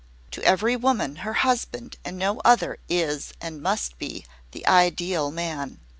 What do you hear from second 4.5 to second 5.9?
Ideal Man.